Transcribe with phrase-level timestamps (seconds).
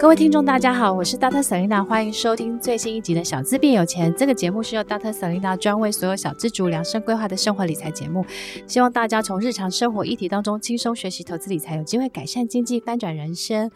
[0.00, 1.42] 各位听众，大家好，我是 Dr.
[1.42, 4.10] Selena，欢迎收听最新一集的《小资变有钱》。
[4.16, 5.12] 这个节目是由 Dr.
[5.12, 8.24] Selena 专为所有小资族量身规划的生活理财节目，
[8.66, 13.70] 希望大家从日常生活议题当中轻松学习投资理财，有机会改善经济，翻转人生。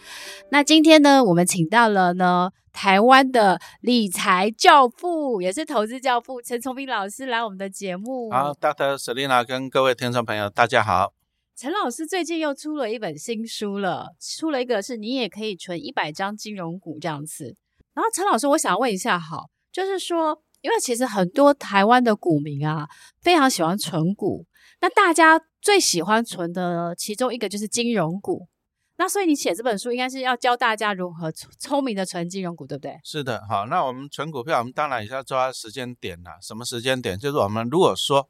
[0.48, 8.30] 那今天呢，我们请到了呢台湾的理财教父，也是投资教父陈崇明老师来我们的节目。
[8.30, 8.96] 好，Dr.
[8.96, 11.12] Selena 跟各位听众朋友，大家好。
[11.56, 17.56] 陈老师最近又出了一本新书了，出了一个是你也可以存一百张金融股这样子。
[17.94, 22.88] 然后陈老师，我想问一下，好，就是说，因为其实很多台湾的股民啊，
[23.20, 24.44] 非常喜欢存股，
[24.80, 28.48] 那大家最喜欢存的其中一个就是金融股。
[28.96, 32.98] 那所以你写这本书应该是要教大家如何聪明的存金融股，对不对？
[33.04, 36.30] 是的，好，那我们存股票，我们当然也是要抓时间点呐。
[36.42, 37.16] 什么时间点？
[37.16, 38.28] 就是我们如果说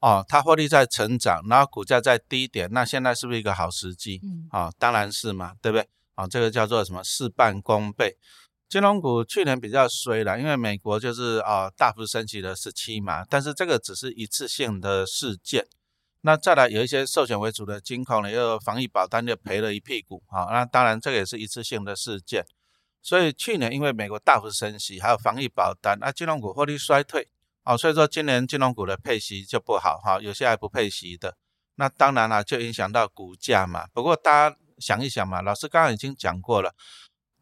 [0.00, 4.20] 哦，它获利在成长，然后股价在低点，那现在是不是一个好时机？
[4.22, 5.88] 嗯，啊，当然是嘛，对不对？
[6.14, 7.02] 啊，这个叫做什么？
[7.02, 8.16] 事半功倍。
[8.68, 15.66] 金融股去年比较衰了，因为美国就是啊大幅升息了十七码，但是这个只是一次性的事件。
[16.22, 20.46] 那再来有一些寿险为主的金控呢，又防疫保单就赔了一屁股啊。
[20.50, 22.44] 那当然这个也是一次性的事件，
[23.00, 27.28] 所以去年因为美国大幅升息，还有防疫保单，那金融股获利衰退
[27.66, 31.36] 啊，所以说今年金融股的配息就不好哈，有些还不配息的。
[31.74, 33.86] 那当然了，就影响到股价嘛。
[33.92, 36.72] 不过大家想一想嘛，老师刚刚已经讲过了。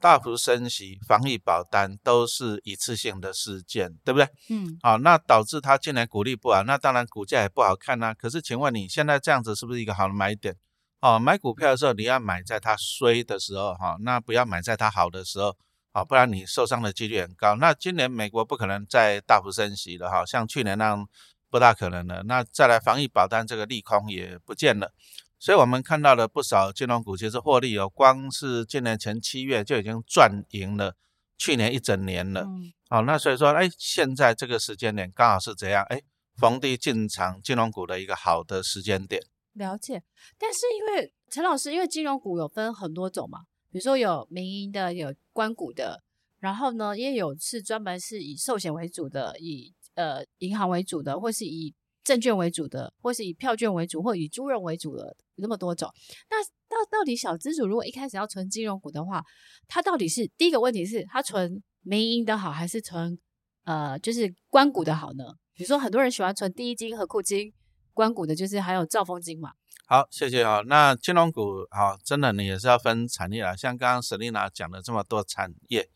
[0.00, 4.28] 大幅升息、防疫保单都是一次性的事件，对不对？
[4.50, 8.14] 嗯，好，那导致它今年股利不好，那当然股价也不好看呐、啊。
[8.14, 10.56] 可是，请问你现在这样子是不是一个好的买点？
[11.00, 15.56] 哦，买股票的时候你要买在它衰的时候，哈，那不要买在它好的时候，
[15.94, 17.54] 啊，不然你受伤的几率很高。
[17.54, 21.08] 那今年美国不可能再大幅升息了，哈，像去年那样
[21.48, 22.24] 不大可能了。
[22.24, 24.92] 那再来防疫保单这个利空也不见了。
[25.38, 30.96] 所以我们看到了不少金融股，其实获利有，光是今年前七月就已经赚赢了
[31.38, 32.40] 去年一整年了。
[32.40, 36.02] 嗯，好，那所以说，哎，现在这个时间点刚好是这样，哎，
[36.36, 39.22] 逢低进场金融股的一个好的时间点。
[39.52, 40.02] 了解，
[40.36, 43.40] 但是因为陈老师，因为金融股有分很多种嘛，
[43.74, 46.00] 比如说有民营的，有官股的，
[46.38, 51.74] 然后呢，也有是专门是以寿险为主的，以呃银行为主的，或是以
[52.04, 55.16] 证券为主的，或是以票券为主，或以租赁为主的。
[55.34, 55.92] 有那么多种，
[56.30, 59.20] 那到到底小资主如果一开始要存金融股的话，
[59.66, 63.18] 他到底是第一个问题是他存民营的好，还是存
[63.64, 65.24] 呃就是官股的好呢？
[65.52, 67.52] 比如说很多人喜欢存第一金、和库金，
[67.92, 69.50] 官股的就是还有兆丰金嘛。
[69.86, 70.62] 好，谢谢啊。
[70.66, 75.86] 那金融股好，真的你也是要分产业啦，像刚刚 Selina 讲了这么多产业，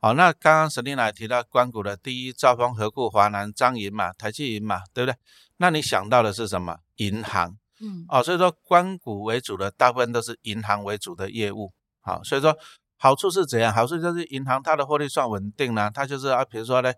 [0.00, 5.16] 好，那刚刚 Selina 提到光谷的第一兆丰、和固、华南、张银嘛、台积银嘛，对不对？
[5.58, 6.78] 那你想到的是什么？
[6.96, 7.56] 银行。
[7.80, 12.52] 嗯，哦，所以说关谷为主的大部分都是银行为主的业务，好，所以说
[12.96, 13.72] 好处是怎样？
[13.72, 16.92] 好处就是银行它的获利算稳定啦，它就是啊，比如说呢，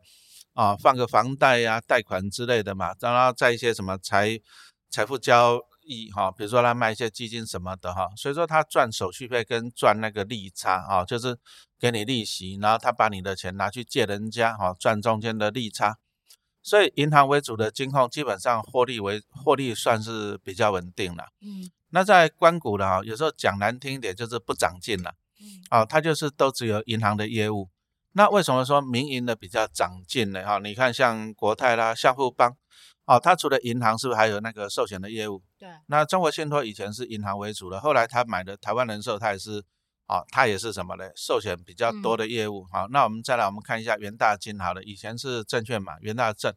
[0.55, 4.41] 啊，放个房贷呀、啊、贷款之类的嘛，然后在一些什么财
[4.89, 11.37] 财富交易哈，比如说他卖一些基金什么的哈，所以说他赚手续费跟赚那个利差啊，就是
[11.79, 15.99] 给你利息，然后他把你的钱拿去借人家哈，赚中间的利差。
[16.63, 21.25] 所以银行为主的金控基本上获利为获利算是比较稳定了。
[21.41, 25.15] 嗯，那在关谷的哈，有时候讲难听一点就是不长进了。
[25.41, 27.71] 嗯，啊，它就是都只有银行的业务。
[28.13, 30.45] 那为什么说民营的比较长进呢？
[30.45, 32.55] 哈，你看像国泰啦、夏富邦，
[33.11, 35.43] 哦，他除了银行是不是还有那个寿险的业务？
[35.59, 35.69] 对。
[35.87, 39.65] 那中国信托以前是银行为主的，后来他买的台湾人寿，它也是。
[40.13, 41.05] 哦，它也是什么呢？
[41.15, 42.67] 寿险比较多的业务。
[42.73, 44.59] 好，那我们再来，我们看一下元大金。
[44.59, 46.53] 好了，以前是证券嘛，元大证。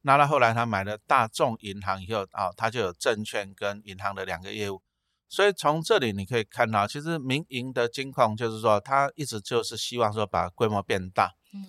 [0.00, 4.80] 那他后来他买了大众银行以后，啊，他就有证券跟银行的两个业务。
[5.28, 11.34] 所以从这里你可以看到，其实民营的金控就是说，他一直就是希望说把规模变大。
[11.52, 11.60] 嗯。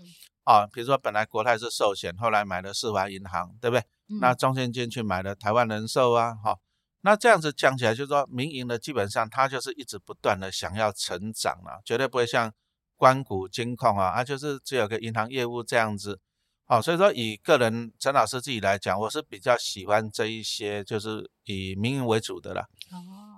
[0.46, 3.84] 啊，比如说本来国泰是寿险，后来买了世华银行，对不对？
[4.10, 4.20] 嗯。
[4.20, 6.60] 那中信金去买了台湾人寿啊，好。
[7.02, 12.52] 那这样子讲起来，就是说民营的基本上它就是一直不断的想要成长啊，绝对不会像
[12.96, 16.20] 关谷金控啊，啊就是只有个银行业务这样子，
[16.66, 22.66] 好，所以说以个人陈老师自己来讲，我是比较喜欢这一些就是以民营为主的啦，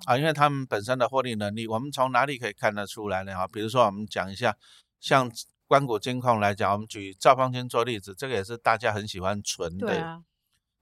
[0.05, 3.35] 啊，因为他们本身的获利能力，我们从哪里可以看得出来呢？
[3.35, 4.55] 哈，比如说我们讲一下，
[5.01, 5.29] 像
[5.67, 10.23] 关谷金控来讲，我们举兆丰金做例子，这个也是大家很喜欢存的。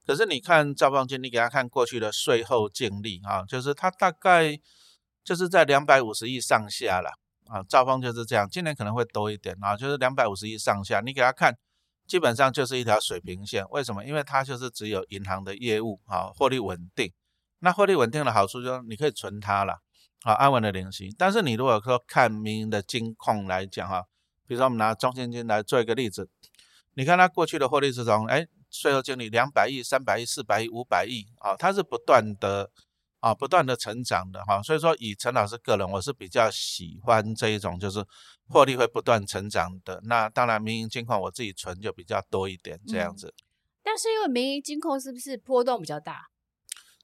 [0.06, 4.56] 可是你看兆方金，你给他看过去的税后净利啊，就是它大概
[5.24, 7.10] 就是在两百五十亿上下了
[7.46, 7.60] 啊。
[7.64, 11.00] 兆方就是这样，今年可能会多一点啊，就是两百五十亿上下。
[11.00, 11.56] 你给他看，
[12.06, 13.66] 基本上就是一条水平线。
[13.70, 14.04] 为什么？
[14.04, 17.12] 因为它就是只有银行的业务啊，获利稳定。
[17.58, 19.78] 那获利稳定的好处就是你可以存它了
[20.22, 21.12] 好安稳的领息。
[21.18, 24.04] 但是你如果说看民营的金控来讲哈，
[24.46, 26.28] 比如说我们拿中信金来做一个例子，
[26.94, 28.46] 你看它过去的获利是从哎
[28.80, 32.70] 税后净利两百亿、三百亿、四百亿、五百亿啊，它是不断的
[33.20, 34.62] 啊不断的成长的哈。
[34.62, 38.04] 所以说以陈老师个人，我是比较喜欢这一种就是
[38.48, 40.00] 获利会不断成长的。
[40.04, 43.28] 那当然民营金控我自己存就比较多一点这样子。
[43.28, 43.42] 嗯
[43.88, 46.26] 但是因为民营金控是不是波动比较大？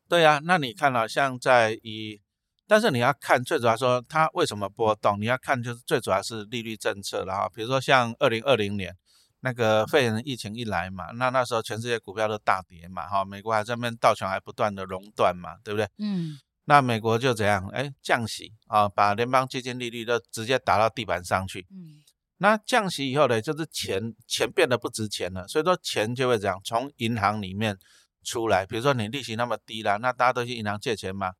[0.09, 2.21] 对呀、啊，那你看了、啊、像在以，
[2.67, 7.49] 但是你要看最主要说它为什么波动，你要看就是最主要是利率政策了哈。
[7.55, 8.97] 比如说像二零二零年
[9.45, 15.89] 那个肺炎疫情一来嘛，那那时候全世界股票都大跌嘛，哈，美国还这边道琼还不断的熔断嘛，对不对？
[15.99, 16.39] 嗯。
[16.65, 17.67] 那美国就怎样？
[17.71, 21.67] 哎，降息啊，把联邦基金利率都直接打到地板上去。
[21.71, 21.99] 嗯。
[22.39, 27.77] 那降息以后呢，就是钱钱变得不值钱了，所以说钱就会这样从银行里面
[28.23, 28.65] 出来。
[28.65, 31.33] 比如说你利息那么低啦，那大家都去银行借钱嘛，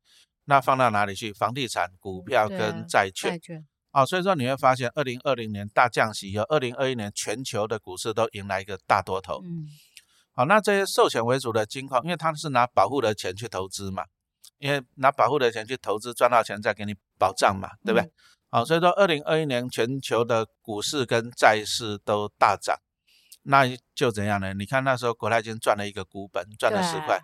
[0.43, 1.31] 那放到哪里去？
[1.31, 3.31] 房地产、股票跟债券。
[3.31, 3.39] 债
[3.93, 4.01] 券。
[4.01, 9.41] 哦，所以说你会发现，二零二零年大降息以后，二零二一年全球的股市都迎来一个大多头。
[9.43, 9.67] 嗯。
[10.35, 14.03] 好，那这些寿险为主的金矿，因为他们是拿保护的钱去投资嘛，
[14.57, 18.03] 因为拿保护的钱去投资，赚到钱再给你保障嘛，对不对？
[18.03, 18.11] 嗯
[18.53, 22.77] 好，所以说二零二一年全球的股市跟债市都大涨，
[23.41, 23.65] 那
[23.95, 24.53] 就怎样呢？
[24.53, 27.19] 你看那时候国泰金赚了一个股本，赚了十块，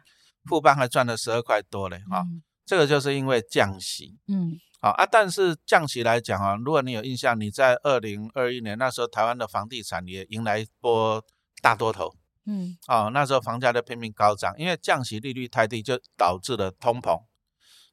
[0.45, 11.21] 富邦还赚了十二块多嘞，哈、嗯，这个就是因为降息，嗯，好啊，但是降息来讲啊，如果你有印象，你在二零二一年那时候台湾的房地产也迎来一波
[11.61, 12.15] 大多头，
[12.45, 17.23] 嗯，哦，那时候房价都拼命高涨，因为降息利率太低，就导致了通膨。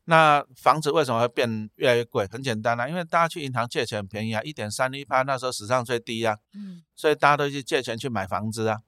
[0.04, 2.28] 那房子为什么会变越来越贵？
[2.30, 8.78] 很简单啦、啊，因为大家去银行借钱很便宜啊，一点三一趴，那时候史上最低啊，嗯，所以大家都去借钱去买房子啊，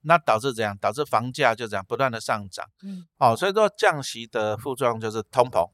[0.00, 0.74] 那导致怎样？
[0.78, 5.70] 导致房价就这样不断的上涨，嗯，哦，所以说降息的副作用就是通膨。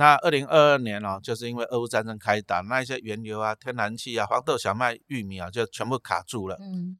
[0.00, 6.98] 那二零二二年哦，就是因为俄乌战争开打，那一些原油啊、天然气啊、黄豆、小麦、玉米啊，就全部卡住了，嗯，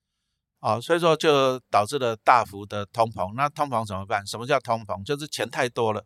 [0.61, 3.35] 哦，所以说就导致了大幅的通膨。
[3.35, 4.27] 那通膨怎么办？
[4.27, 5.03] 什么叫通膨？
[5.03, 6.05] 就是钱太多了。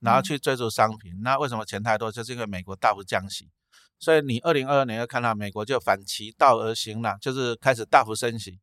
[0.00, 2.10] 然后去追逐商品，那为什么钱太多？
[2.10, 3.48] 就是因为美国大幅降息，
[3.98, 8.58] 所以你二零二二年又看到美国就反其道而行了，就是开始大幅升息，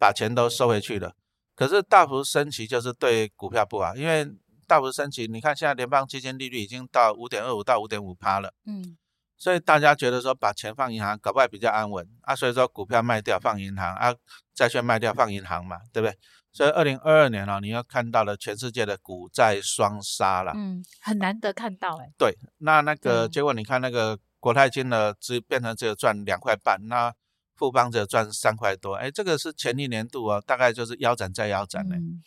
[0.00, 1.14] 把钱都收回去了。
[1.54, 4.26] 可是大幅升息就是对股票不好，因为
[4.66, 8.96] 大幅升息，你看现在联邦基金利率已经到五点二五到五点五趴了，嗯，
[9.36, 14.14] 所以大家觉得说把钱放银行搞不好比较安稳啊，所以说股票卖掉放银行啊，
[14.54, 16.18] 债券卖掉放银行嘛，对不对？
[16.52, 22.08] 所以二零二二年哦，你要看到了全世界的股债双杀了，嗯，很难得看到哎。
[22.16, 27.12] 对，那那个结果你看那个国泰金的只变成只有赚两块半，那
[27.56, 31.96] 富邦只有赚三块多，哎，这个是前一年度啊，大概就是腰斩再腰斩嘞。
[31.96, 32.22] 嗯、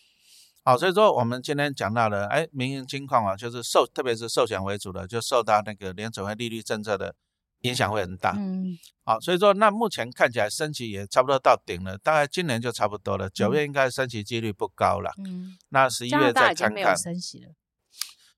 [0.67, 7.15] 好，所以说我们今天讲到了，哎，民营金矿啊，就是受，特别是寿险为主的，就受到那个联准会利率政策的。
[7.61, 17.49] 影响会很大，嗯，好，所以说那目前看起来升息也差不多到顶了，大概今年就差不多了，九月应该升息几率不高了，嗯，那十一月再看看，升息了，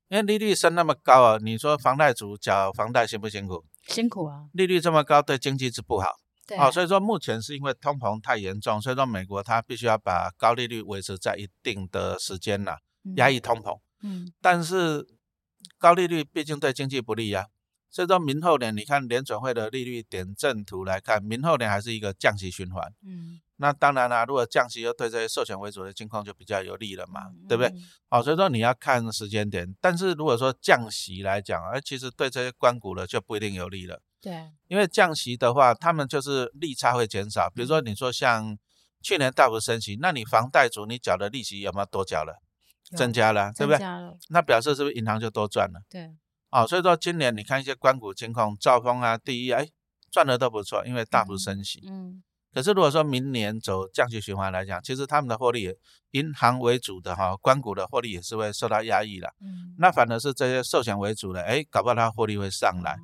[0.08, 3.66] 因为利率升那么高啊，你说房贷族缴房贷辛不辛苦？
[3.88, 6.14] 辛苦啊，利率这么高对经济是不好，
[6.50, 12.80] 对，好，所以说目前是因为通膨太严重，所以说美国它必须要把高利率维持在一定的时间了，
[13.18, 15.06] 压抑通膨，嗯，但是
[15.78, 17.46] 高利率毕竟对经济不利呀。
[17.92, 22.88] 所以说明后年，你看联准会的利率点阵图来看，明后年还是一个降息循环。
[23.04, 27.74] 嗯，那当然啦，如果降息又对这些寿险为主的情况就比较有利了嘛，嗯、对不对？
[28.08, 29.76] 好、哦，所以说你要看时间点。
[29.82, 34.00] 但是如果说降息来讲，而其实对这些关股的就不一定有利了。
[34.22, 37.50] 对，因为降息的话，他们就是利差会减少。
[37.56, 38.58] 比如说你说像
[39.02, 42.42] 去年大幅升息，那你房贷族你缴的利息有没有多缴了？
[42.98, 43.80] 增加了，对不对？
[44.30, 45.80] 那表示是不是银行就多赚了？
[45.90, 46.10] 对。
[46.50, 49.68] 哦，所以说今年你看一些关谷金控，兆丰啊、第一，哎，
[50.12, 51.84] 赚的都不错，因为大幅升息。
[51.86, 52.10] 嗯。
[52.10, 55.72] 嗯，可是如果说明年走降息循环来讲，其实他们的获利，
[56.12, 59.28] 银行为主的哈，关谷的获利也是会受到压抑的。
[59.40, 59.76] 嗯。
[59.78, 62.98] 那反而是这些寿险为主的，哎，搞不好它获利会上来。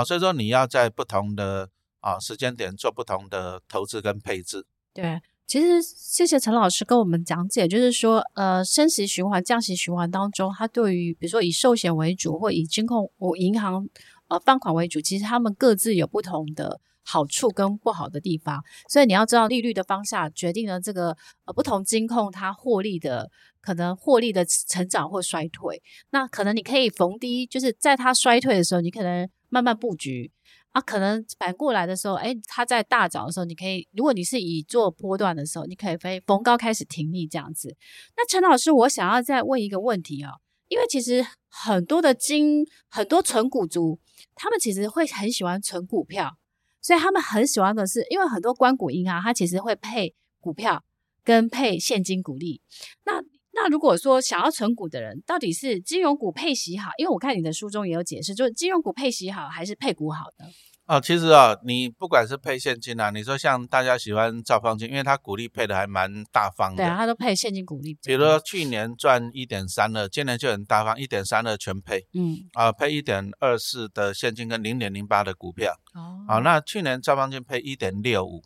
[0.00, 4.66] 哦，所以说你要在不同的啊、时间点做不同的投资跟配置。
[4.92, 5.20] 对。
[5.46, 13.88] 其实，谢谢陈老师跟我们讲解，就是说，呃，升息循环、降息循环当中，它对于比如说以寿险为主，或以金控、或银行
[14.26, 18.60] 呃放款为主，其实他们各自有不同的好处跟不好的地方。
[18.88, 25.80] 所以你要知道利率的方向，决定了这个呃不同金控它获利的可能获利的成长或衰退。
[26.10, 30.32] 那可能你可以逢低，就是在它衰退的时候，你可能慢慢布局。
[30.72, 37.74] 啊，可能反过来的时候，哎，它在大涨的时候，你可以，如果你是以做波段的时候，你可以飞逢高开始停利这样子。
[38.14, 40.38] 那陈老师，我想要再问一个问题哦，
[40.68, 43.98] 因为其实很多的金很多纯股族，
[44.34, 46.36] 他们其实会很喜欢存股票，
[46.82, 50.84] 所以他们很喜欢的是，因为很多关股银行它其实会配股票
[51.24, 52.60] 跟配现金股利。
[53.06, 53.22] 那
[53.56, 56.90] 那如果说想要存股的人，到底是金融股配息好？
[56.98, 60.44] 因为我看你的书中也有解释，就是金融股配息好还是配股好的？
[60.86, 66.76] 哦，其实啊、哦，你不管是配现金啊，你说像大家喜欢兆方金，因为它股利配的还蛮大方的。
[66.76, 67.96] 对啊，它都配现金股利。
[68.04, 72.06] 比如说去年赚一点三二，今年就很大方，一点三二全配。
[72.14, 72.36] 嗯。
[72.52, 75.72] 啊，配一点二四的现金跟零点零八的股票。
[75.94, 76.22] 哦。
[76.28, 78.44] 好，那去年兆方金配一点六五，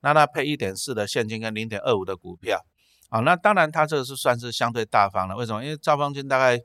[0.00, 2.64] 那它配一点四的现金跟零点二五的股票。
[3.10, 5.36] 好，那当然它这个是算是相对大方了。
[5.36, 5.62] 为什么？
[5.62, 6.60] 因为兆丰金大概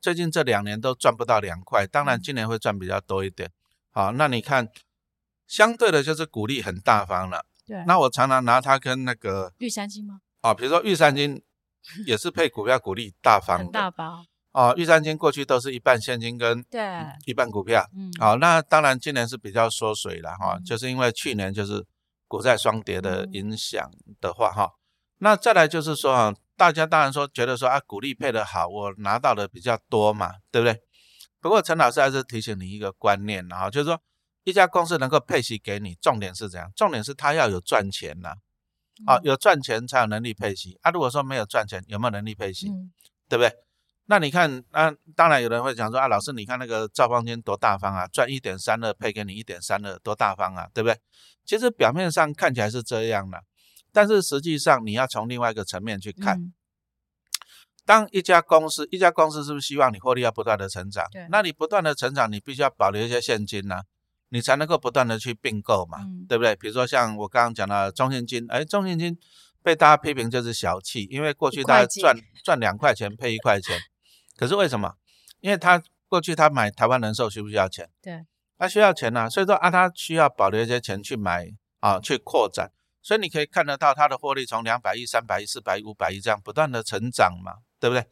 [0.00, 3.50] 最近这两年都赚不到两块，当然今年会赚比较多一点。
[3.90, 4.68] 好，那你看，
[5.46, 7.44] 相对的就是股利很大方了。
[7.66, 7.84] 对。
[7.86, 10.20] 那我常常拿它跟那个玉山金吗？
[10.40, 11.42] 啊，比如说玉山金
[12.06, 13.64] 也是配股票股利大方的。
[13.64, 14.24] 很大方。
[14.52, 16.80] 哦，玉山金过去都是一半现金跟对
[17.26, 17.86] 一半股票。
[17.96, 18.10] 嗯。
[18.18, 21.84] 好，那当然今年是比较缩水了哈，嗯、就是因为去年就是
[22.28, 23.90] 股债双跌的影响
[24.20, 24.83] 的话哈、嗯。
[25.24, 30.78] 那再来就是说啊，大家当然说觉得说啊，股利配的好，我拿到的比较多嘛，对不对？
[31.40, 33.98] 不过陈老师还是提醒你一个观念，然后就是说，
[34.42, 36.70] 一家公司能够配息给你，重点是怎样？
[36.76, 38.34] 重点是他要有赚钱呐，
[39.06, 40.90] 啊，有赚钱才有能力配息啊。
[40.90, 42.68] 如果说没有赚钱，有没有能力配息？
[42.68, 42.92] 嗯、
[43.26, 43.50] 对不对？
[44.04, 51.00] 那你看，那、啊、当然有人会讲说啊，老师，你看那个赵方军多大方啊，赚一点三二配给你一点三二，多大方啊，对不对？
[51.46, 53.42] 其实表面上看起来是这样的，
[53.94, 56.36] 但是实际上你要从另外一个层面去看。
[56.36, 56.52] 嗯
[57.86, 61.04] 当一家公司，一家公司是不是希望你获利要不断的成长？
[61.28, 63.82] 那你不断的成长，你必须要保留一些现金呢、啊，
[64.30, 66.56] 你才能够不断的去并购嘛、嗯，对不对？
[66.56, 69.18] 比如说像我刚刚讲的中信金，哎，中信金
[69.62, 73.78] 被大家批评就是小气，因为过去大家赚赚两块钱配一块钱，
[74.34, 74.94] 可是为什么？
[75.40, 77.90] 因为他过去他买台湾人寿需不需要钱？
[78.00, 78.24] 对，
[78.56, 81.48] 他需要钱呐、啊，所以说啊，他需要保留一些钱去买
[81.80, 82.72] 啊，去扩展。
[83.04, 88.04] 所以你可以看得到它的获利从两百亿、三百亿、四百亿、五百亿这样不断的成长嘛，对不对？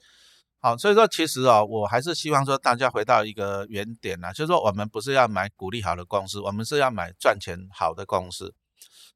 [0.61, 8.55] 好，所以说其实哦，我还是希望说大家回到一个原点呐，就是说我们不是要买股利好的公司，我们是要买赚钱好的公司。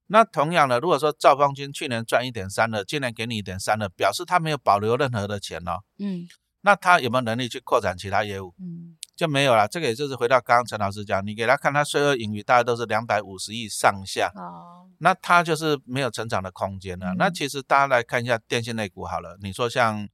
[0.07, 5.83] 那同样的，如果说兆丰金去年赚一点三了，今年给你一点三了，表示他没有保留任何的钱哦。
[5.99, 6.27] 嗯。
[6.63, 8.55] 那他有没有能力去扩展其他业务？
[8.59, 8.97] 嗯。
[9.17, 17.17] 就没有了，这个也就是回到刚刚陈老师讲，你给他看他税后盈余，大概都是两百五十亿上下，哦，那他就是没有成长的空间了，嗯。
[17.17, 20.07] 那其实大家来看一下电信类股好了，你说像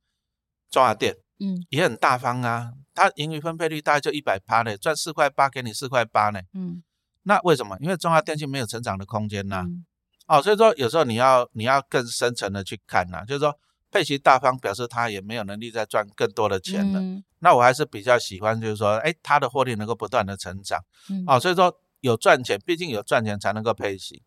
[0.71, 6.85] 中华电，嗯，也很大方啊，它盈余分配率大概就一百趴呢，赚四块八给你四块八呢，嗯，
[7.25, 7.77] 那为什么？
[7.81, 9.85] 因为中华电信没有成长的空间呐，啊嗯，
[10.29, 13.59] 哦，所以说有时候你要你要更深层的去看呐，啊，就是说。
[13.93, 20.81] 配息大方表示他也没有能力再赚更多的钱了，嗯，那我还是比较喜欢，就是说，哎，他的获利能够不断的成长，
[21.11, 24.23] 嗯，哦，所以说有赚钱，毕竟有赚钱才能够配息。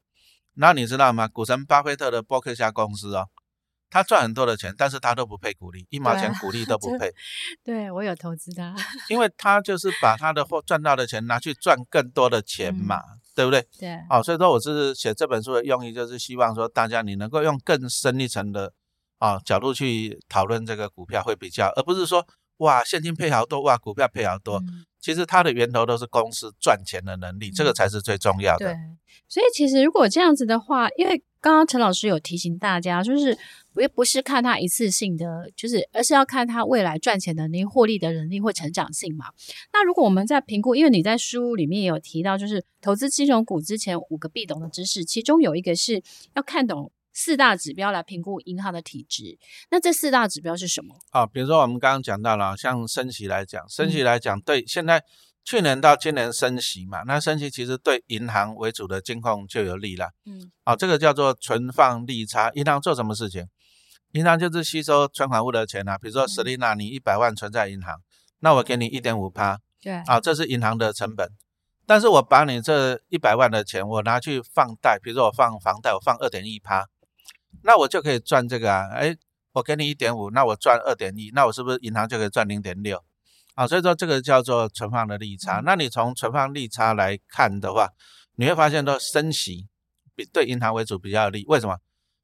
[0.53, 1.27] 那你知道吗？
[1.27, 3.27] 股神巴菲特的伯克夏公司哦，
[3.89, 7.11] 他赚很多的钱，但是他都不配股利，一毛钱股利都不 配。
[7.63, 8.75] 对，对我有投资他，
[9.09, 13.67] 因为他就是把他的获赚到的钱拿去赚更多的钱嘛，嗯，对不对？
[13.79, 18.71] 对，哦，所以说我是写这本书的用意，就是希望说大家你能够用更深一层的。
[19.17, 22.25] 啊，角度去讨论这个股票会比较，而不是说
[22.57, 24.85] 哇现金配好多，哇股票配好多，嗯。
[24.99, 28.65] 其实它的源头都是公司赚钱的能力，嗯，这个才是最重要的。
[28.65, 28.75] 对，
[29.27, 33.37] 所以其实如果这样子的话，因为刚刚陈老师有提醒大家，就是
[33.71, 39.27] 不不是看它一次性的，就是而是要看它未来赚钱的能力、获利的能力或成长性嘛。
[39.71, 46.01] 那如果我们在评估，因为你在书里面也有提到，就是投资金融股之前五个必懂的知识，其中有一个是
[46.33, 46.91] 要看懂。
[47.15, 49.39] 四大指标来评估银行的体质，
[49.71, 50.93] 那这四大指标是什么？
[51.11, 55.01] 啊，比如说我们刚刚讲到了，像升息来讲，升息来讲，对，现在
[55.45, 60.09] 去年到今年升息嘛，那升息其实对银行为主的金控就有利了。
[60.25, 62.51] 嗯，啊，这个叫做存放利差。
[62.51, 63.47] 银行做什么事情？
[64.11, 65.97] 银行就是吸收存款户的钱啊。
[65.97, 67.95] 比如说，Selina，你一百万存在银行，
[68.39, 69.57] 那我给你一点五趴。
[69.81, 71.29] 对，啊，这是银行的成本。
[71.87, 76.83] 但是我把你这一百万的钱，我拿去放贷，比如说我放房贷，我放二点一趴。
[77.63, 79.15] 那我就可以赚这个啊，哎，
[79.53, 83.03] 我给你一点五，那我赚二点一，那我是不是银行就可以赚零点六？
[83.55, 85.61] 啊，所以说这个叫做存放的利差。
[85.63, 87.87] 那你从存放利差来看的话，
[88.35, 89.67] 你会发现说升息
[90.13, 91.45] 比对银行为主比较有利。
[91.47, 91.77] 为什么？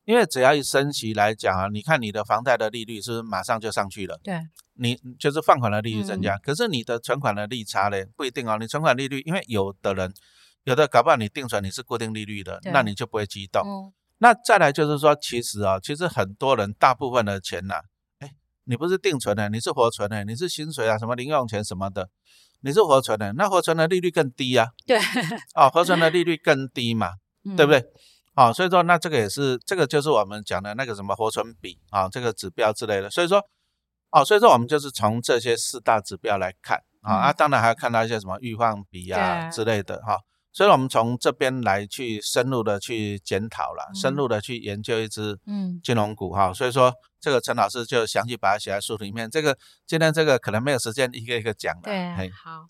[0.04, 4.20] 因为只要一升息来讲啊，你看你的房贷的利率是不是马上就上去了？
[4.24, 4.42] 对，
[4.74, 8.58] 你就是放款的利率增加，嗯、可是你的存款的利差呢，不一定哦。
[8.60, 10.12] 你存款利率，因为有的人
[10.64, 13.62] 有的搞不好你定存你是固定利率的，那你就不会激动。
[13.66, 17.82] 嗯那再来就是说，其实啊，其实很多人大部分的钱呐、啊，
[18.20, 18.32] 哎，
[18.66, 22.08] 你不是定存的，你是活存的，你是薪水啊，什么零用钱什么的，
[22.62, 24.68] 你是活存的，那活存的利率更低啊。
[24.86, 25.00] 对，
[25.58, 27.14] 哦，活存的利率更低嘛，
[27.46, 27.84] 嗯、对不对？
[28.36, 33.10] 哦，所以说那这个也是，这个就是我们讲的那个什么活存比啊、哦，这个指标之类的。
[33.10, 33.44] 所以说，
[34.12, 40.20] 哦，所以说我们就是从这些四大指标来看、哦嗯、啊，当然还要看到一些什么预放比啊之类的哈。
[40.54, 46.54] 所以，我们从这边来去深入的去检讨了，嗯、深入的去研究一支嗯金融股哈、嗯。
[46.54, 49.30] 所以说，这个陈老师就详细把它写在书里面。
[49.30, 51.82] 这个今天这个可能没有时间一个一个讲了。
[51.84, 52.68] 对，好。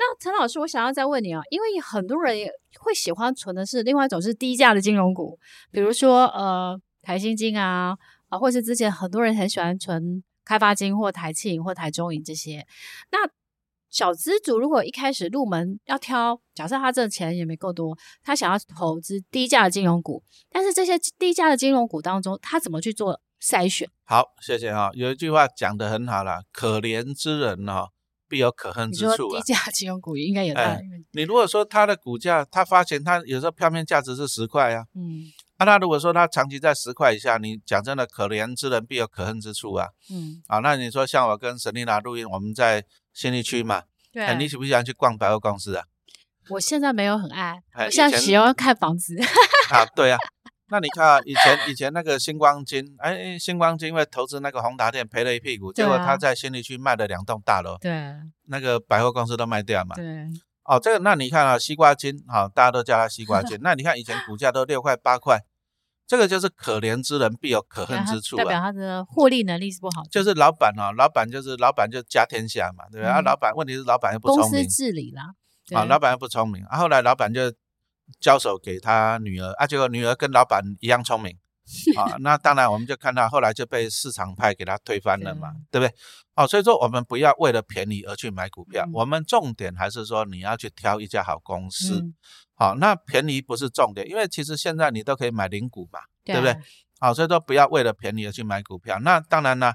[0.00, 5.38] 那陈老师，我想要再问你啊，因为很多人也会喜欢存的是另外一种是低价的金融股，
[5.72, 7.96] 比如说呃台新金啊
[8.28, 12.64] 啊，或是之前很多人很喜欢存开发金或台企银或台中银这些。
[13.10, 13.28] 那
[13.90, 23.88] 小资主如果一开始入门要挑，假设他这钱也没够多，他想要投资低价的金融股，但是这些低价的金融股当中，他怎么去做筛选？
[24.04, 24.90] 好，谢谢哈。
[24.92, 27.88] 有一句话讲得很好啦，可怜之人哈，
[28.28, 29.34] 必有可恨之处。
[29.34, 30.68] 低价金融股应该有道理。
[30.68, 42.84] 哎，你如果说他的股价，他发行，他有时候票面价值是十块啊，嗯，那他如果说他长期在十块以下，你讲真的，可怜之人必有可恨之处啊，嗯，啊，那你说像我跟沈丽娜录音，我们在。
[43.18, 43.82] 信义区嘛，
[44.38, 45.82] 你喜不喜欢去逛百货公司啊？
[46.50, 47.60] 我现在没有很爱，
[47.90, 49.18] 现在喜欢看房子。
[49.72, 50.18] 啊，对啊，
[50.68, 58.14] 那你看啊，以前以前那个星光金，哎，星光金因为投资那个宏达店赔了一屁股，啊、结果他在新力区卖了两栋大楼，对，
[58.46, 59.96] 那个百货公司都卖掉嘛。
[59.96, 60.04] 对，
[60.62, 65.40] 哦，这个那你看啊，西瓜金，好、哦，大家都叫它西瓜金， 那你看以前股价都六块八块。
[66.08, 70.02] 这个就是可怜之人必有可恨之处啊，代表他的获利能力是不好。
[70.10, 73.10] 就是老板哦，老板就是老板就家天下嘛，对不对？
[73.10, 75.34] 嗯、啊，老板问题是老板又不聪明，公司治理啦。
[75.76, 77.52] 啊，老板又不聪明，啊，后来老板就
[78.18, 81.36] 交手给他女儿，啊，结果女儿跟老板一样聪明，
[81.96, 85.94] 啊，那当然我们就看到后来就被市场派给他推翻了嘛，对，不对？
[86.34, 92.00] 哦，所以说我们不要为了便宜而去买股票，嗯、我们重点还是说你要去挑一家好公司。
[92.00, 92.14] 嗯
[92.60, 96.56] 好，那便宜不是重点，因为其实现在你都可以买零股嘛，对，对不对？
[96.98, 98.98] 好，所以说不要为了便宜而去买股票。
[98.98, 99.74] 那当然呢，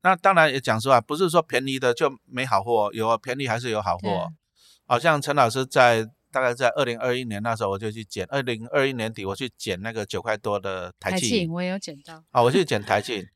[0.00, 4.32] 那当然也讲实话，不是说便宜的就没好货，有便宜还是有好货。
[4.86, 12.22] 好像陈老师在大概在二零二一年那时候，我就去捡，二零二一年底我去捡那个九块多的台企，我也有捡到。
[12.30, 13.26] 好，我去捡台 庆。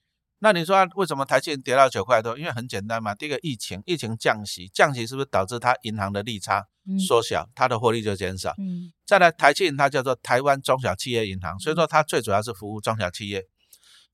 [0.41, 2.37] 那你说为什么台积跌到九块多？
[2.37, 6.67] 因为很简单嘛，第一个疫情，疫情降息，降息是不是导致它银行的利差
[7.09, 8.51] 缩小，嗯、它的获利就减少？
[8.59, 8.93] 嗯。
[9.07, 13.47] 再来，台积它叫做台湾中小企业银行，所以说它最主要是服务中小企业。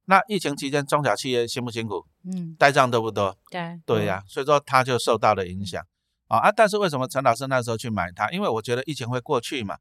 [0.05, 2.07] 那疫情期间中小企业辛不辛苦？
[2.33, 2.55] 嗯。
[2.57, 3.37] 呆账多不多？
[3.51, 3.81] 对。
[3.85, 5.85] 对呀、啊，所以说它就受到了影响。
[6.29, 6.53] 啊啊！
[6.53, 8.31] 但是为什么陈老师那时候去买它？
[8.31, 9.79] 因为我觉得疫情会过去嘛。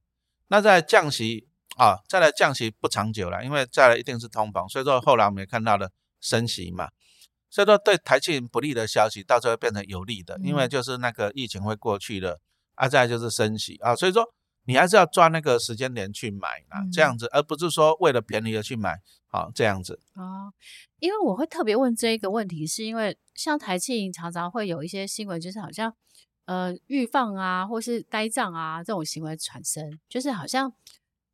[0.48, 5.92] 那在降息啊，再来降息不长久了，因为再来一定是通膨，所以说后来我们也看到了。
[6.22, 6.90] 升息嘛，
[7.52, 12.40] 所以说对台积电不利的消息，到时候会变成有利的，因为就是那个疫情会过去了，
[12.74, 14.26] 啊，再来就是升息啊，所以说
[14.64, 20.00] 你还是要抓那个时间点去买啊，这样子，而不是说为了便宜而去买，好，这样子。
[20.16, 20.52] 哦，
[20.98, 25.94] 因为我会特别问这一个问题，是因为像台积常常会有一些新闻，就是好像
[26.46, 30.74] 呃预放啊，或是呆账啊这种行为产生，就是好像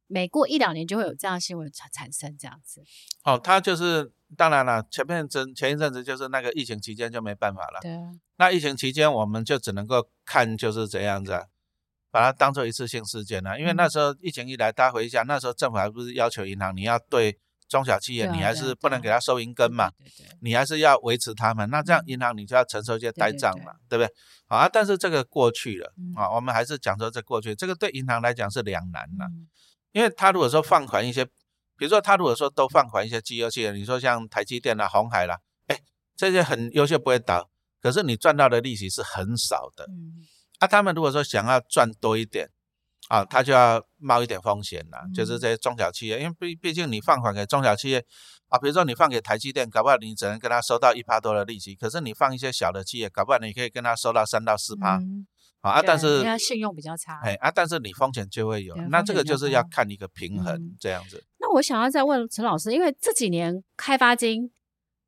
[0.08, 2.84] 每过一两年就会有这样的新闻产产生这样子。
[3.24, 4.12] 哦，他就是。
[4.38, 7.82] 当然了，前面阵前一阵子就是那个疫情期间就没办法了。
[7.82, 7.91] 对。
[8.38, 11.43] 那疫情期间我们就只能够看就是这样子，啊
[12.10, 13.60] 把它当做一次性事件了。
[13.60, 17.38] 因为那时候疫情一来，大家回想那时候政府还不是要求银行你要对
[17.71, 19.89] 中小企业，你还是不能给他收银根嘛，
[20.41, 21.69] 你还是要维持他们。
[21.69, 24.13] 那这样银行你就要承受一些呆账嘛，对不对？
[24.47, 29.27] 好啊，但是这个过去了啊，我们还是讲说这过去，这个对银行来讲是两难了，
[29.93, 31.25] 因为他如果说放款一些。
[31.77, 35.79] 比如说，他如果说都放款一些绩优企业，你说像台积电啦、红海啦，哎，
[36.15, 37.49] 这些很优秀不会倒，
[37.81, 39.86] 可是你赚到的利息是很少的。
[39.86, 40.21] 嗯，
[40.60, 42.51] 啊，他们如果说想要赚多一点，
[43.12, 48.06] 啊，他就要冒一点风险啦，嗯、就是这些中小企业，因为毕毕竟你放款给中小企业，
[48.47, 54.95] 啊，比如说你放给台积电，搞不好你只能跟他收到一趴多的利息，可是你放一些小的企业，搞不好你可以跟他收到三到四趴。
[54.95, 55.28] 嗯
[55.60, 61.21] 啊，但是人家信用比较差，哎啊，但是你风险就会有，那这个就是要看一个平衡、嗯、这样子。
[61.38, 64.52] 那我想要再问陈老师，因为这几年开发金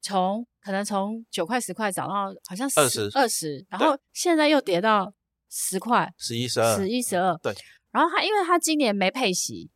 [0.01, 5.11] 从可能从九块十块涨到好像二十二十，然后现在又跌到
[5.49, 7.55] 十块十一十二十一十二，对。
[7.93, 9.69] 然后他因为他今年没配息，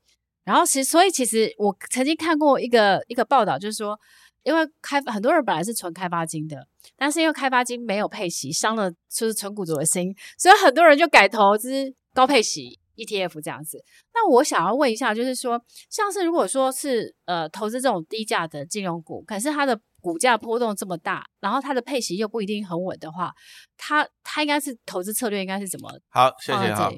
[0.43, 3.97] 然后其实所以其实我曾经看过一个一个报道，就是说。
[4.43, 13.84] 因为开很多人本来是存开发金的，但是因为开发金没有配息，伤了就是存股族的心，所以很多人就改投资高配息 ETF 这样子。
[14.13, 23.34] 那我想要问一下，就是说，像是如果说是呃投资这种低价的金融股，可是它的股价波动这么大，然后它的配息又不一定很稳的话，
[23.75, 25.89] 它它应该是投资策略应该是怎么？
[26.08, 26.89] 好，谢谢哈。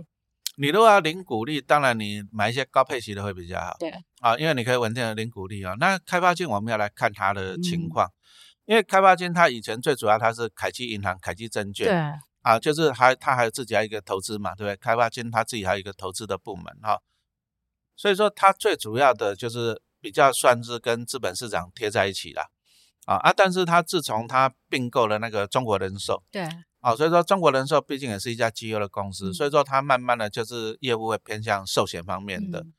[0.62, 3.78] 你如果要领股利，当然你买一些高配息的会比较好。
[3.80, 5.74] 对啊，因为你可以稳定的领股利啊。
[5.80, 8.12] 那开发金我们要来看它的情况，嗯、
[8.66, 11.88] 因为开发金它以前最主要它是凯基银行、凯基证券。
[11.88, 14.76] 对啊，就是还它还有自己还有一个投资嘛，对不对？
[14.76, 17.00] 开发金它自己还有一个投资的部门哈、啊，
[17.96, 22.50] 所以说它最主要的就是比较算是跟资本市场贴在一起了
[23.06, 23.34] 啊啊！
[23.36, 26.48] 但是它自从它并购了那个中国人寿，对。
[26.82, 32.62] 哦，所以说中国人寿毕竟也是一家绩优的公司，嗯、所以说它慢慢的就是业务会偏向寿险方面的。
[32.62, 32.74] 嗯、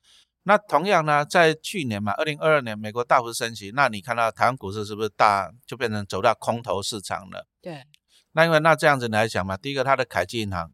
[0.44, 7.46] 那同样呢，在去年嘛，二零二二年美国大幅升息，那你看到台湾股市是不是大就变成走到空头市场了？
[7.60, 7.84] 对。
[8.32, 10.72] 那因为那这样子来讲嘛，第一个它的凯基银行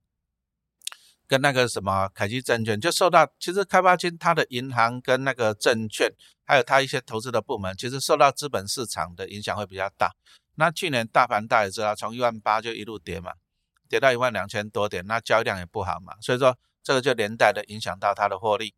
[1.26, 6.12] 跟那个什么凯基证券就受到，其实开发金它的银行跟那个证券，
[6.44, 10.12] 还有它一些投资的部门，其实受到资本市场的影响会比较大。
[10.56, 13.32] 那去年大盘大家也知道，从一万八就一路跌嘛，
[13.88, 18.74] 跌到一万两千多点，那交易量也不好嘛，所以说这个就连带的影响到它的获利。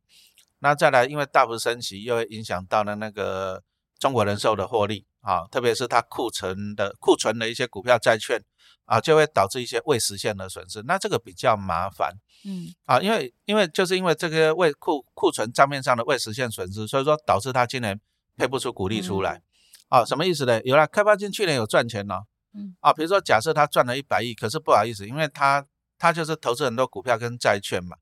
[0.59, 3.63] 那再来，因为大幅升息，又会影响到了那个
[3.99, 8.43] 中国人寿的获利啊，特别是它库存的库存的一些股票债券
[8.85, 10.83] 啊，就会导致一些未实现的损失。
[10.83, 12.13] 那这个比较麻烦，
[12.45, 18.01] 嗯啊，因为因为就是因为这个未库库存账面上的未实现损失，所以说导致它今年
[18.37, 19.35] 配不出股利出来。
[19.35, 19.43] 嗯
[19.89, 20.63] 啊、哦，什么意思呢？
[20.63, 22.25] 有了开发金去年有赚钱哦，
[22.55, 25.65] 嗯，啊，比如说假设他赚了一百亿，可是不好意思，因为他
[25.99, 27.97] 他就是投资很多股票跟债券嘛，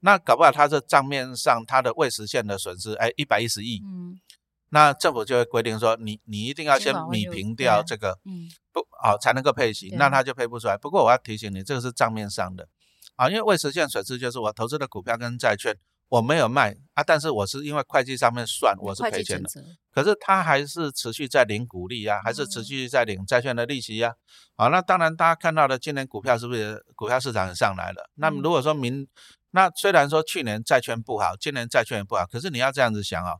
[0.00, 4.20] 那搞不好他这账面上他的未实现的损失，哎，一百一十亿，嗯，
[4.68, 10.76] 那政府就会规定说，你你一定要先弭平掉这个，嗯，不，好、哦、才能够配息，那他就配不出来。
[10.76, 12.68] 不过我要提醒你，这个是账面上的，
[13.16, 15.74] 啊，因为未实现损失就是我投资的股票跟债券。
[16.10, 19.48] 我没有卖啊，但是我是因为会计上面算我是赔钱的，
[19.92, 24.12] 可是他还是持续在领股利啊，还是持续在领债券的利息啊。
[24.56, 28.10] 好，那当然大家看到的今年股票是不是股票市场也上来了？
[28.16, 29.06] 那么如果说明，
[29.52, 33.36] 那虽然说去年债券不好，今年债券也不好，可是你要这样子想啊。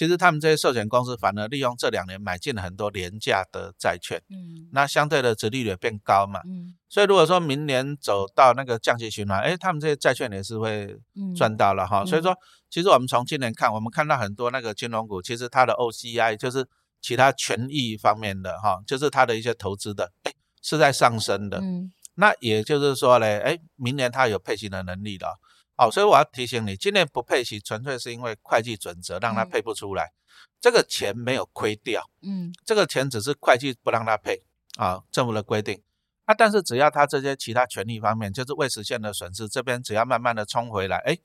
[0.00, 10.96] 其实他们这些寿险公司反而利用这两年买进了很多廉价的债券，嗯，那相对的殖利率变高嘛，嗯，所以如果说明年走到那个降息循环，诶，他们这些债券也是会
[11.36, 12.02] 赚到了哈。
[12.02, 12.34] 嗯、所以说，
[12.70, 16.66] 其实我们从今年看，我们看到很多那个金融股，其实它的 OCI 就是
[17.02, 20.32] 其他权益方面的哈，就是它的一些投资的，哎，
[20.62, 25.38] 是在上升的，嗯，那也就是说嘞，诶，明年它有配息的能力了。
[25.80, 30.12] 好，所以我要提醒你，今年不配息，纯粹是因为会计准则让它配不出来，嗯、
[30.60, 34.42] 这个钱没有亏掉，嗯，这个钱只是会计不让它配
[34.76, 35.80] 啊，政府的规定。
[36.26, 41.16] 啊，但是只要它这些其他权利方面，就是未实现的损失，这边只要慢慢的冲回来，哎，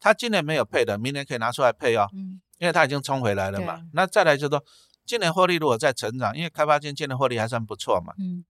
[0.00, 3.80] 它今年没有配的，明年可以拿出来配哦，嗯，因为它已经冲回来了嘛。
[3.92, 4.64] 那再来就是说，
[5.06, 8.44] 今年获利如果再成长，因为开发金今年获利还算不错嘛，嗯。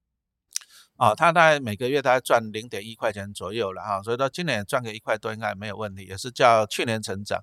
[1.00, 7.42] 哦，他大概每个月大概赚零点一块钱左右了哈，所以说今年赚个一块多应该没有问题，也是叫去年成长。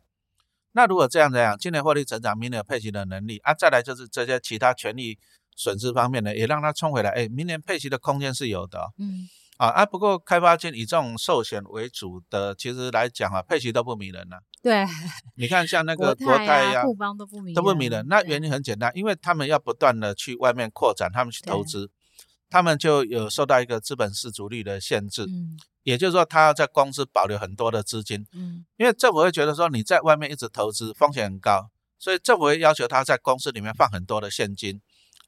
[0.74, 5.18] 那如果这样这样，今年获利成长，明年有配息的能力啊，再来就是这些其他权利
[5.56, 8.94] 损失方面呢，也让它冲回来，哎，明年配息的空间是有的，哦。
[9.00, 14.38] 嗯，啊啊，不过开发金以这种寿险为主的，其实来讲啊，配息都不迷人呐。
[14.62, 14.86] 对，
[15.36, 18.06] 你看像那个国泰呀、啊、富邦都不迷人，都不迷人。
[18.08, 21.90] 那原因很简单，因为他们要不断的去外面扩展，他们去投资。
[22.50, 34.82] 他们就有受到一个资本市足率的限制，嗯，也就是说，他要在公司保留很多的资金，嗯，因为政府会觉得说你在外面一直投资风险很高，所以政府会要求他在公司里面放很多的现金，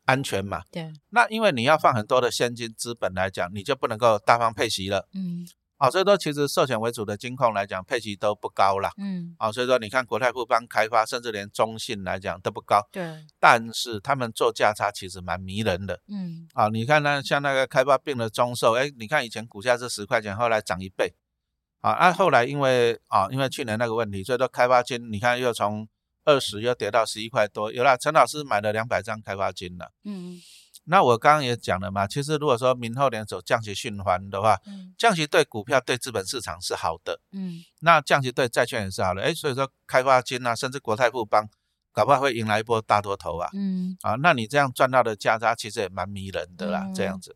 [0.05, 0.91] 安全嘛，对。
[1.09, 5.47] 那因为你要放很多的现金资本来讲，你就不能够大方配息了，嗯。
[5.79, 8.91] 啊，所以说其实寿险为主的金控来讲，配息都不高啦。
[8.97, 12.85] 嗯，啊，所以说你看国泰富邦开发，甚至连中信来讲都不高。
[12.91, 16.01] 对，但是他们做价差其实蛮迷人的。
[16.09, 21.13] 嗯，啊，你看那，像那个开发并了中寿，哎，你看以前股价是十块钱，后来涨一倍。
[21.79, 25.87] 啊，啊，后来因为啊，因为去年那个问题，所以说开发金你看又从
[26.25, 27.71] 二十又跌到十一块多。
[27.71, 29.93] 有了，陈老师买了两百张开发金了。
[30.03, 30.37] 嗯。
[30.89, 41.47] 那我刚刚也讲了嘛，其实如果说明后年走降息循环的话，嗯，降息对股票对资本市场是好的，嗯，那降息对债券也是好的，哎，所以说开发金啊，甚至国泰富邦，
[41.93, 47.35] 搞不好会迎来一波大多头啊，嗯，啊，那你这样赚到的价差其实也蛮迷人的啦，嗯、这样子。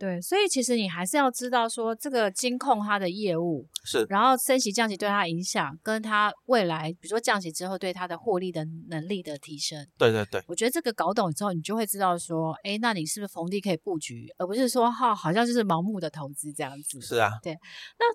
[0.00, 9.86] 对，所以其实你还是要知道说这个金控它的业务是，然后升息降息对它影响，跟它未来比如说降息之后对它的获利的能力的提升。
[9.98, 16.98] 对对对，我觉得这个搞懂之后，你就会知道说，哎，那你是不是逢低可以布局，而不是说哈好像就是盲目的投资这样子。
[17.02, 17.52] 是啊，对。
[17.52, 18.06] 那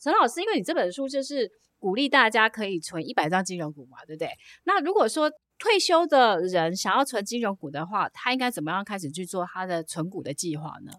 [0.00, 1.48] 陈老师，因为你这本书就是
[1.78, 4.28] 鼓励大家可以存一百张金融股嘛，对不对？
[4.64, 10.90] 那如果说退休的人想要存金融股的话，他应该怎么样开始去做他的存股的计划呢？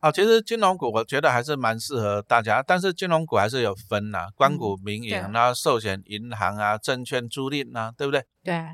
[0.00, 8.24] 啊，其实金融股我觉得还是蛮适合大家，但是金融股还是有分呐、啊，官股、民营，然后寿险、银行啊、证券、租赁啊，对不对？
[8.44, 8.64] 对。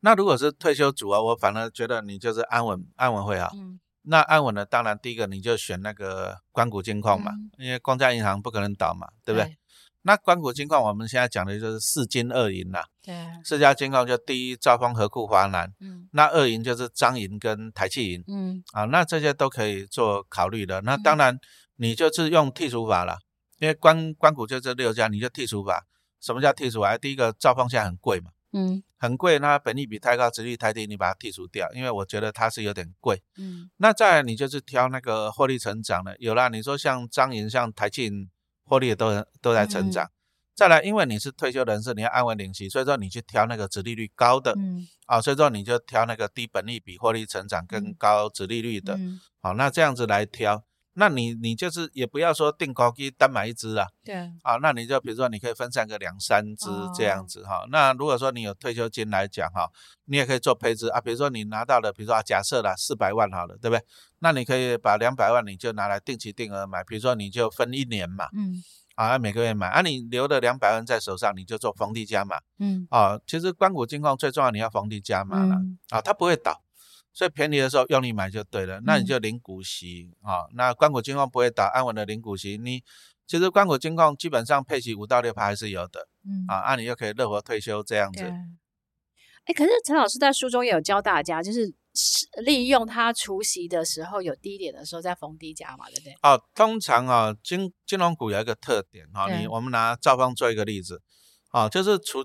[0.00, 3.50] 那如果是退休族啊，我反而觉得你就是安稳，安稳会好。
[3.54, 3.80] 嗯。
[4.04, 9.56] 那安稳的，当然第一个你就选那个官股金矿嘛，嗯、因为光家银行不可能倒嘛，对不对？
[10.02, 12.84] 对那关谷金矿我们现在讲的就是四金二银啦。
[13.02, 13.14] 对。
[13.44, 15.72] 四家金矿就第一兆丰、合库、华南。
[15.80, 16.08] 嗯。
[16.12, 18.24] 那二银就是张银跟台气银。
[18.26, 18.62] 嗯。
[18.72, 20.80] 啊，那这些都可以做考虑的。
[20.80, 21.38] 那当然
[21.76, 23.18] 你就是用剔除法了，
[23.58, 25.86] 因为关关谷就这六家，你就剔除法。
[26.20, 26.98] 什么叫剔除法？
[26.98, 28.30] 第一个兆丰现在很贵嘛。
[28.52, 28.82] 嗯。
[28.98, 33.22] 很贵，那本利比太高，殖利率太低，你把它剔除掉，因为我觉得它是有点贵。
[33.36, 33.70] 嗯。
[33.76, 38.28] 那再来你就是挑那个获利成长的，有啦，你说像张银、像台企银。
[38.64, 40.10] 获利都都在成长，嗯、
[40.54, 50.64] 再来，因为你是退休人士，你要安稳领息，所以说你去挑那个殖利率高的，嗯，啊，所以说你就挑那个低本利比、获利成长更高殖利率的，嗯，好，那这样子来挑，
[50.94, 59.70] 那你你就是也不要说定高低单买一只啊，对，啊，那你就比如说你可以分散个两三只这样子哈，哦、那如果说你有退休金来讲哈，
[60.04, 63.82] 你也可以做配置啊，比如说你拿到了，比如说啊，假设了四百万好了，对不对？
[64.18, 68.62] 那你可以把两百万你就拿来定期定额买，比如说你就分一年嘛，嗯，
[68.94, 76.62] 啊，每个月买，啊，你留了两百万在手上，你就做逢低加码，嗯，啊，其实关谷金矿最重要，你要逢低加码了，嗯、啊，它不会倒，
[77.12, 82.82] 所以便宜的时候用力买就对了，那你就领股息，嗯、啊，那关谷金矿不会打，安稳的领股息，你
[83.26, 91.74] 其实关谷金矿基本上配息五到六趴还是有的，嗯，啊，那你又可以乐活退休这样子，哎，可是陈老师在书中也有教大家，就是。
[91.94, 96.14] 是利用它除息的时候有低点的时候再逢低加嘛，对不对？
[96.22, 101.02] 哦，通常啊、哦，金金融股有一个特点哈，对你我们拿兆丰做一个例子，
[101.50, 102.24] 啊、哦，就是除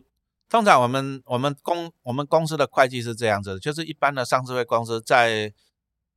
[0.49, 5.53] 通常我们我们公我们公司的会计是这样子，就是一般的上市会公司在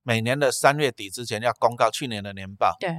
[0.02, 2.94] 每年的三月底之前要公告去年的年报，对，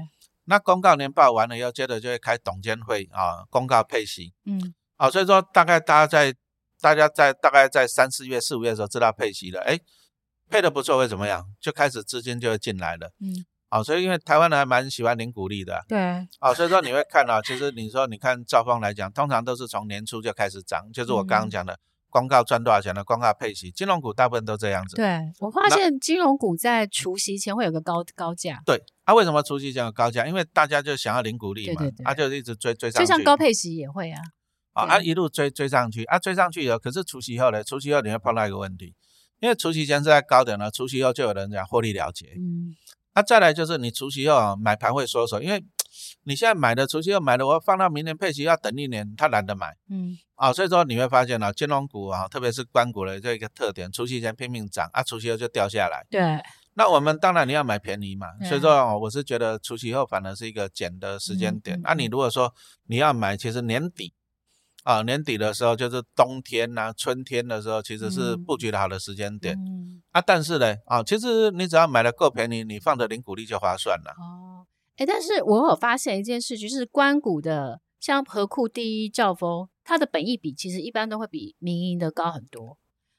[0.46, 6.36] 那公告年报完了以后，接着就会开董监会啊，公告配息，嗯，啊、哦，所以说大概大家在
[6.80, 9.80] 大家在大概在三四月四五月的时候知道配息了，哎。
[10.50, 11.48] 配的不错会怎么样？
[11.62, 13.13] 就开始资金就会进来了。
[13.22, 15.81] 嗯，好、哦，所以因为台湾人还蛮喜欢领股利的、啊。
[15.88, 15.97] 对。
[16.39, 21.79] 好、哦，所以说你会看到、啊，其实你说你看兆丰来讲，通常都是从年初就开始涨，就是我刚刚讲的，
[22.10, 23.71] 公告赚多少钱的，公告配息。
[23.71, 24.97] 金融股大部分都这样子。
[24.97, 28.62] 对，我发现金融股在除夕前会有个高高价。
[28.65, 28.84] 对。
[29.05, 30.27] 啊，为什么除夕前有高价？
[30.27, 31.81] 因为大家就想要领股利嘛。
[31.81, 32.03] 对对对。
[32.03, 33.07] 啊，就一直追追上去。
[33.07, 34.19] 就像高配息也会啊。
[34.73, 37.63] 啊啊，一路追追上去，啊，追上去以后，可是除夕后呢？
[37.63, 38.93] 除夕后你会碰到一个问题。
[39.39, 42.27] 因为除夕前是在高点呢，除夕后就有人讲获利了结。
[42.38, 42.71] 嗯，
[43.13, 45.63] 那、啊、再来就是你除夕后啊，买盘会缩手，因为
[46.24, 49.76] 你现在买的除夕后买的，我放到明年配息要等一年，他懒得买。
[49.89, 56.06] 嗯，啊，所以说你会发现啊，金融股啊，特别是关股的这一个特点，除夕前拼命涨，啊，除夕后就掉下来。
[56.10, 56.21] 对。
[56.76, 61.78] 那我们当然你要买便宜嘛，对所以说我是觉得除夕后反而是一个捡的时间点。
[61.82, 62.54] 那、嗯嗯啊、你如果说
[62.88, 64.13] 你要买，其实年底。
[64.84, 69.56] 啊，年底的时候就是冬天呐、啊，春天的时候其实是布局的好的时间点。
[69.56, 74.12] 嗯、啊，但是呢，啊，其实你只要买的够便宜，你放着零股利就划算了。
[74.17, 74.65] 哦，
[74.98, 82.78] 哎，但是我有发现一件事，就是官股的，像和库第一、兆丰，它的本益比其实一般都会比民营的高很多。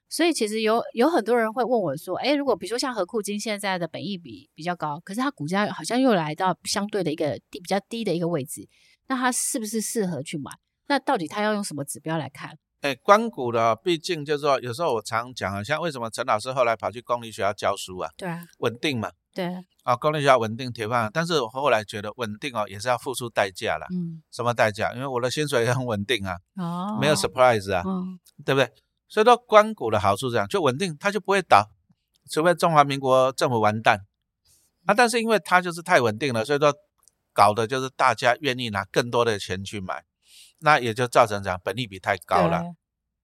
[0.09, 8.68] 所以其实有有很多人会问我说，哎，如果比如说像和库金现在的本益比比较高，可是它股价好像又来到相对的一个低比较低的一个位置，
[9.07, 10.51] 那它是不是适合去买？
[10.92, 12.59] 那到底他要用什么指标来看？
[12.83, 18.11] 哎，关谷的，毕竟就是说，有时候我常讲啊，像为什么陈老师后来跑去公立学校教书啊？
[18.18, 19.11] 对啊，稳定嘛。
[19.33, 19.46] 对
[19.85, 23.87] 啊，公立学校稳定铁饭，但是我后来觉得稳定哦，也是要付出代价了。
[23.90, 24.92] 嗯，什么代价？
[24.92, 26.37] 因为我的薪水也很稳定啊。
[26.57, 27.83] 哦，没有 surprise 啊。
[27.87, 28.70] 嗯，对不对？
[29.09, 31.70] 所以说关谷的好处是这样，就稳定，它就不会倒，
[32.31, 34.00] 除非中华民国政府完蛋
[34.85, 34.92] 啊。
[34.92, 36.74] 但是因为它就是太稳定了，所以说
[37.33, 40.05] 搞的就是大家愿意拿更多的钱去买。
[40.62, 42.62] 那也就造成这样，本利比太高了。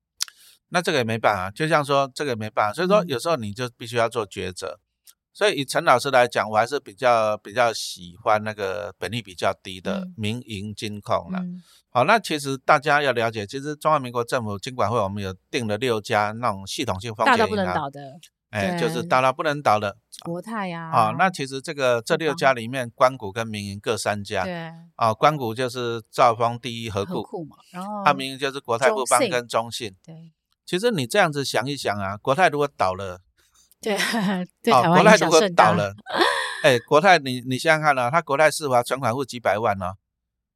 [0.71, 4.79] 那这个也没办法，就像说这个也没办法，所以说有时候你就必须要做抉择。
[4.79, 4.85] 嗯、
[5.33, 11.39] 所以以陈老师来讲，我还是比较比较喜欢那个本利比较低的民营金控了。
[11.39, 18.01] 嗯、好，那其实大家要了解，其实中华民国政府金管会我们有定了六家那种系统性风险银行，大到不能倒的，
[18.51, 19.97] 哎，就是倒了不能倒的。
[20.25, 30.33] 国泰呀，啊，那其实这个这六家里面，关谷跟民营各三家，对，啊，关谷就是兆丰第一合库嘛，然后啊，民营就是国泰富邦跟中信，对，
[30.67, 33.21] 其实你这样子想一想啊，国泰如果倒了，
[33.81, 34.45] 对，啊，
[34.95, 35.95] 国泰如果倒了，
[36.65, 39.93] 哎，国泰你你想想看啊，他国泰世华存款户几百万呢，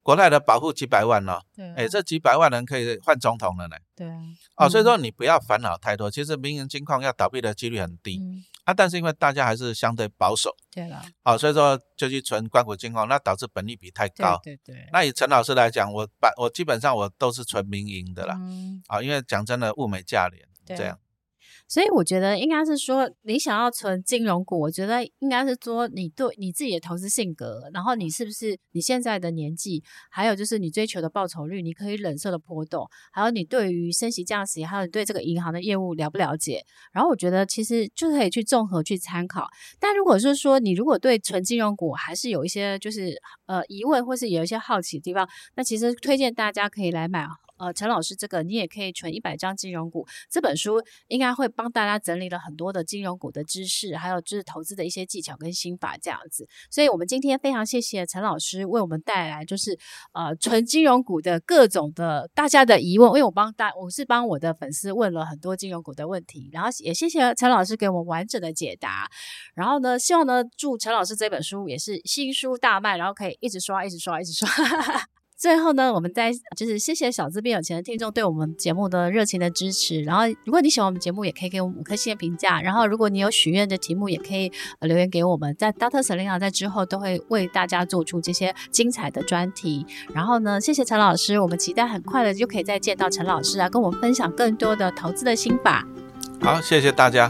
[0.03, 3.77] 国泰的保护几百万哦，对、啊，哎，这几百万人可以换总统了呢。
[3.95, 8.19] 对啊，哦，所以说你不要烦恼太多，其实民营金矿要倒闭的几率很低。
[8.19, 14.39] 嗯啊，但是因为大家还是相对保守，对了，好、哦，所以说就去存官股金矿，那导致本利比太高。
[14.43, 14.89] 对对对。
[14.93, 20.97] 那以陈老师来讲，我把我基本上我都是存民营的啦，嗯，啊、哦，因为讲真的物美价廉，对这样。
[21.69, 39.47] 所以我觉得应该是说，你想要存金融股，我觉得应该是说你对你自己的投资性格，然后你是不是你现在的年纪，还有就是你追求的报酬率，你可以忍受的波动，还有你对于升息降息，还有你对这个银行的业务了不了解，然后我觉得其实就可以去综合去参考。
[39.81, 43.15] 但如果是说你如果对存金融股还是有一些就是
[43.47, 47.27] 呃疑问，或是有一些好奇的地方，那其实推荐大家可以来买。
[47.63, 50.05] 呃，陈老师，这个你也可以存一百张金融股。
[50.29, 56.49] 这本书应该会帮大家整理了很多的金融股的知识，还有就是投资的一些技巧跟心法这样子。
[56.69, 59.79] 所以，我们今天非常谢谢陈老师为我们带来就是
[60.13, 63.09] 呃纯金融股的各种的大家的疑问。
[63.11, 69.09] 因为我帮大我是帮我的粉丝问了很多金融股的问题，然后也谢谢陈老师给我们完整的解答。
[69.55, 74.49] 然后呢，希望呢祝陈老师这本书也是新书大卖，然后可以一直刷，一直刷，一直刷。
[75.43, 80.01] 最后呢，我们再就是谢谢小资变有钱的听众对我们节目的热情的支持。
[80.03, 82.63] 然后，如果你喜欢我们节目，也可以给我们五颗星的评价。
[82.63, 84.53] 然后，如果你有许愿的题目，也可以
[84.83, 85.53] 留言给我们。
[85.59, 89.85] 在 Doctor Selena 在之后都会为大家做出这些精彩的专题。
[90.15, 95.85] 然后呢，谢谢陈老师，我们期待很快的就可以再见到陈老师啊，跟我们分享更多的投资的心法。
[96.41, 97.29] 好，谢谢大家。